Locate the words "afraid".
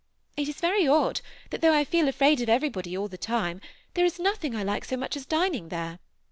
2.07-2.41